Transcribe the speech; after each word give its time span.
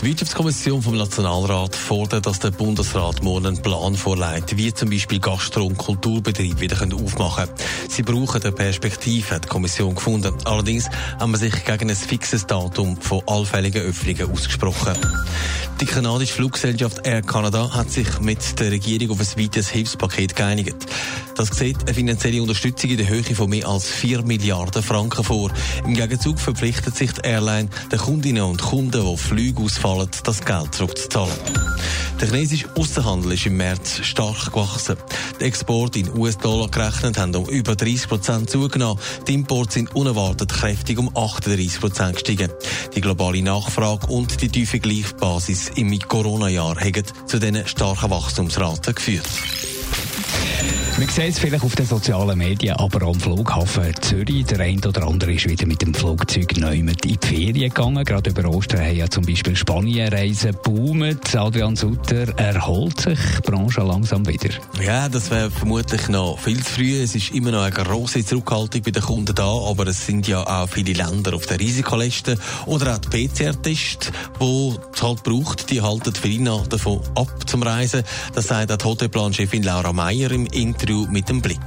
Die 0.00 0.06
Wirtschaftskommission 0.06 0.80
vom 0.80 0.96
Nationalrat 0.96 1.74
fordert, 1.74 2.26
dass 2.26 2.38
der 2.38 2.52
Bundesrat 2.52 3.20
morgen 3.24 3.46
einen 3.46 3.62
Plan 3.62 3.96
vorlegt, 3.96 4.56
wie 4.56 4.72
zum 4.72 4.90
Beispiel 4.90 5.18
Gastro- 5.18 5.66
und 5.66 5.76
Kulturbetriebe 5.76 6.60
wieder 6.60 6.76
aufmachen 6.94 7.46
können. 7.46 7.58
Sie 7.90 8.04
brauchen 8.04 8.40
eine 8.40 8.52
Perspektive, 8.52 9.34
hat 9.34 9.46
die 9.46 9.48
Kommission 9.48 9.96
gefunden. 9.96 10.34
Allerdings 10.44 10.88
haben 11.18 11.32
wir 11.32 11.38
sich 11.38 11.64
gegen 11.64 11.90
ein 11.90 11.96
fixes 11.96 12.46
Datum 12.46 12.96
von 13.00 13.22
allfälligen 13.26 13.82
Öffnungen 13.82 14.30
ausgesprochen. 14.30 14.94
Die 15.80 15.86
kanadische 15.86 16.34
Fluggesellschaft 16.34 17.06
Air 17.06 17.22
Canada 17.22 17.72
hat 17.72 17.90
sich 17.90 18.18
mit 18.18 18.58
der 18.58 18.72
Regierung 18.72 19.12
auf 19.12 19.20
ein 19.20 19.44
weites 19.44 19.68
Hilfspaket 19.68 20.34
geeinigt. 20.34 20.74
Das 21.36 21.50
sieht 21.56 21.80
eine 21.82 21.94
finanzielle 21.94 22.42
Unterstützung 22.42 22.90
in 22.90 22.96
der 22.96 23.08
Höhe 23.08 23.22
von 23.22 23.48
mehr 23.48 23.68
als 23.68 23.88
4 23.88 24.22
Milliarden 24.22 24.82
Franken 24.82 25.22
vor. 25.22 25.52
Im 25.84 25.94
Gegenzug 25.94 26.40
verpflichtet 26.40 26.96
sich 26.96 27.12
die 27.12 27.20
Airline 27.20 27.68
den 27.92 27.98
Kundinnen 28.00 28.42
und 28.42 28.60
Kunden, 28.60 29.06
die 29.06 29.16
Flüge 29.16 29.62
ausfallen, 29.62 30.08
das 30.24 30.44
Geld 30.44 30.74
zurückzuzahlen. 30.74 31.32
Der 32.20 32.28
chinesische 32.28 32.68
Außenhandel 32.74 33.32
ist 33.32 33.46
im 33.46 33.56
März 33.56 34.00
stark 34.02 34.52
gewachsen. 34.52 34.96
Die 35.38 35.44
Exporte 35.44 36.00
in 36.00 36.18
US-Dollar 36.18 36.68
gerechnet 36.68 37.16
haben 37.16 37.34
um 37.36 37.48
über 37.48 37.76
30 37.76 38.08
Prozent 38.08 38.50
zugenommen. 38.50 39.00
Die 39.28 39.34
Importe 39.34 39.74
sind 39.74 39.94
unerwartet 39.94 40.52
kräftig 40.52 40.98
um 40.98 41.16
38 41.16 41.78
Prozent 41.78 42.14
gestiegen. 42.14 42.50
Die 42.96 43.00
globale 43.00 43.40
Nachfrage 43.40 44.08
und 44.08 44.42
die 44.42 44.48
tiefe 44.48 44.80
Gleichbasis 44.80 45.70
im 45.76 45.96
Corona-Jahr 45.96 46.80
haben 46.80 47.04
zu 47.26 47.38
diesen 47.38 47.66
starken 47.68 48.10
Wachstumsraten 48.10 48.96
geführt. 48.96 49.28
Wir 50.98 51.06
sehen 51.08 51.28
es 51.28 51.38
vielleicht 51.38 51.62
auf 51.62 51.76
den 51.76 51.86
sozialen 51.86 52.36
Medien, 52.36 52.74
aber 52.74 53.06
am 53.06 53.20
Flughafen 53.20 53.94
Zürich, 54.00 54.44
der 54.46 54.58
eine 54.58 54.80
oder 54.80 55.06
andere 55.06 55.32
ist 55.32 55.48
wieder 55.48 55.64
mit 55.64 55.80
dem 55.80 55.94
Flugzeug 55.94 56.56
neu 56.56 56.74
in 56.74 56.88
die 56.88 57.16
Ferien 57.24 57.72
gegangen. 57.72 58.04
Gerade 58.04 58.30
über 58.30 58.48
Ostern 58.48 58.80
haben 58.80 58.96
ja 58.96 59.08
zum 59.08 59.24
Beispiel 59.24 59.54
Spanienreisen 59.54 60.56
boomt. 60.60 61.36
Adrian 61.36 61.76
Sutter, 61.76 62.36
erholt 62.36 63.00
sich 63.00 63.18
die 63.36 63.48
Branche 63.48 63.82
langsam 63.82 64.26
wieder? 64.26 64.52
Ja, 64.82 65.08
das 65.08 65.30
wäre 65.30 65.52
vermutlich 65.52 66.08
noch 66.08 66.36
viel 66.40 66.64
zu 66.64 66.72
früh. 66.72 67.00
Es 67.00 67.14
ist 67.14 67.30
immer 67.30 67.52
noch 67.52 67.62
eine 67.62 67.70
grosse 67.70 68.24
Zurückhaltung 68.24 68.82
bei 68.82 68.90
den 68.90 69.02
Kunden 69.02 69.36
da, 69.36 69.52
aber 69.52 69.86
es 69.86 70.04
sind 70.04 70.26
ja 70.26 70.42
auch 70.42 70.68
viele 70.68 70.94
Länder 70.94 71.32
auf 71.34 71.46
der 71.46 71.60
Risikoliste 71.60 72.36
oder 72.66 72.96
auch 72.96 72.98
die 72.98 73.28
PCR-Tests, 73.28 74.10
die 74.40 74.74
es 74.92 75.02
halt 75.02 75.22
braucht, 75.22 75.70
die 75.70 75.80
halten 75.80 76.12
viele 76.12 76.60
davon 76.68 77.00
ab 77.14 77.48
zum 77.48 77.62
Reisen. 77.62 78.02
Das 78.34 78.48
sagt 78.48 78.72
auch 78.72 78.78
die 78.78 78.84
Hotelplanchefin 78.84 79.62
Laura 79.62 79.92
Meyer 79.92 80.32
im 80.32 80.46
Interview 80.46 80.87
Interview 80.88 81.06
mit 81.10 81.28
dem 81.28 81.42
Blick. 81.42 81.58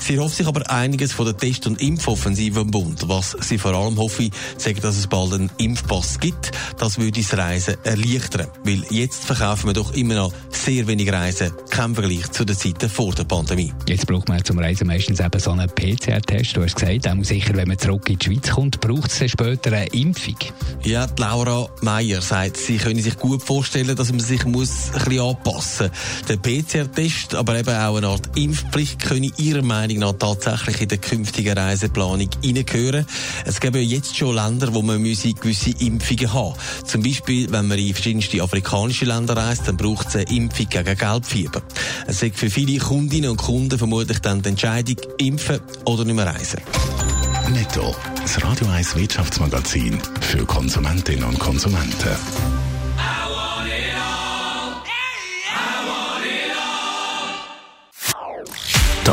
Sie 0.00 0.18
hofft 0.18 0.36
sich 0.36 0.46
aber 0.46 0.68
einiges 0.70 1.12
von 1.12 1.26
der 1.26 1.36
Test- 1.36 1.66
und 1.66 1.80
Impfoffensive 1.80 2.60
im 2.60 2.70
Bund. 2.70 3.08
Was 3.08 3.36
sie 3.40 3.58
vor 3.58 3.74
allem 3.74 3.96
hoffe, 3.96 4.30
sagt, 4.56 4.82
dass 4.82 4.96
es 4.96 5.06
bald 5.06 5.34
einen 5.34 5.50
Impfpass 5.58 6.18
gibt. 6.18 6.50
Das 6.78 6.98
würde 6.98 7.20
das 7.20 7.36
Reisen 7.36 7.76
erleichtern. 7.84 8.48
Weil 8.64 8.82
jetzt 8.90 9.24
verkaufen 9.24 9.68
wir 9.68 9.72
doch 9.72 9.94
immer 9.94 10.14
noch 10.14 10.32
sehr 10.50 10.86
wenig 10.88 11.12
Reisen. 11.12 11.52
Kein 11.70 11.94
Vergleich 11.94 12.30
zu 12.32 12.44
den 12.44 12.56
Zeiten 12.56 12.88
vor 12.88 13.14
der 13.14 13.24
Pandemie. 13.24 13.72
Jetzt 13.88 14.06
braucht 14.06 14.28
man 14.28 14.44
zum 14.44 14.58
Reisen 14.58 14.86
meistens 14.86 15.20
eben 15.20 15.40
so 15.40 15.52
einen 15.52 15.68
PCR-Test. 15.68 16.56
Du 16.56 16.62
hast 16.64 16.74
gesagt, 16.74 17.08
auch 17.08 17.24
sicher, 17.24 17.54
wenn 17.54 17.68
man 17.68 17.78
zurück 17.78 18.08
in 18.08 18.18
die 18.18 18.24
Schweiz 18.24 18.50
kommt, 18.50 18.80
braucht 18.80 19.12
es 19.12 19.18
dann 19.20 19.28
später 19.28 19.72
eine 19.72 19.86
Impfung. 19.88 20.36
Ja, 20.82 21.06
die 21.06 21.22
Laura 21.22 21.68
Meyer 21.82 22.20
sagt, 22.20 22.56
sie 22.56 22.78
können 22.78 23.00
sich 23.00 23.16
gut 23.16 23.42
vorstellen, 23.42 23.94
dass 23.94 24.10
man 24.10 24.20
sich 24.20 24.44
muss 24.44 24.90
ein 24.92 25.04
bisschen 25.04 25.20
anpassen 25.20 25.90
muss. 25.90 26.26
Der 26.28 26.36
PCR-Test, 26.36 27.34
aber 27.34 27.58
eben 27.58 27.74
auch 27.74 27.96
eine 27.96 28.08
Art 28.08 28.36
Impfung 28.36 28.55
Impfpflicht 28.56 29.02
könne 29.02 29.30
Ihrer 29.36 29.62
Meinung 29.62 29.98
nach 29.98 30.14
tatsächlich 30.14 30.80
in 30.80 30.88
der 30.88 30.96
künftigen 30.98 31.58
Reiseplanung 31.58 32.30
hineingehören? 32.42 33.04
Es 33.44 33.60
gibt 33.60 33.76
ja 33.76 33.82
jetzt 33.82 34.16
schon 34.16 34.34
Länder, 34.34 34.72
wo 34.72 34.80
man 34.80 35.02
gewisse 35.02 35.70
Impfungen 35.78 36.32
haben 36.32 36.54
Zum 36.86 37.02
Beispiel, 37.02 37.52
wenn 37.52 37.68
man 37.68 37.78
in 37.78 37.92
verschiedenste 37.92 38.42
afrikanische 38.42 39.04
Länder 39.04 39.36
reist, 39.36 39.68
dann 39.68 39.76
braucht 39.76 40.08
es 40.08 40.16
eine 40.16 40.30
Impfung 40.34 40.68
gegen 40.70 40.96
Gelbfieber. 40.96 41.62
Es 42.06 42.22
ist 42.22 42.36
für 42.38 42.48
viele 42.48 42.78
Kundinnen 42.78 43.30
und 43.30 43.36
Kunden 43.36 43.76
vermutlich 43.76 44.20
dann 44.20 44.40
die 44.40 44.48
Entscheidung, 44.48 44.96
impfen 45.18 45.60
oder 45.84 46.04
nicht 46.04 46.16
mehr 46.16 46.26
reisen. 46.26 46.60
Netto, 47.50 47.94
das 48.22 48.42
Radio 48.42 48.68
1 48.68 48.96
Wirtschaftsmagazin 48.96 50.00
für 50.20 50.46
Konsumentinnen 50.46 51.24
und 51.24 51.38
Konsumenten. 51.38 52.16